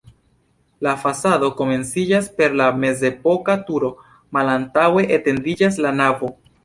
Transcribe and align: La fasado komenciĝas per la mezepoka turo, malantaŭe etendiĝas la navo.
La 0.85 0.93
fasado 1.01 1.49
komenciĝas 1.59 2.29
per 2.39 2.55
la 2.61 2.69
mezepoka 2.85 3.57
turo, 3.69 3.93
malantaŭe 4.39 5.05
etendiĝas 5.19 5.79
la 5.87 5.93
navo. 6.01 6.33